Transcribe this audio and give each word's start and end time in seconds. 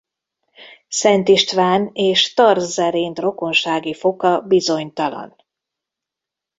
Szent 0.87 1.27
István 1.27 1.89
és 1.93 2.33
Tar 2.33 2.57
Zerind 2.61 3.19
rokonsági 3.19 3.93
foka 3.93 4.41
bizonytalan. 4.41 5.35